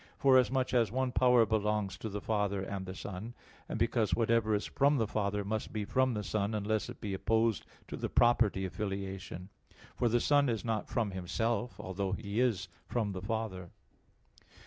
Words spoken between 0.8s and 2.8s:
one power belongs to the Father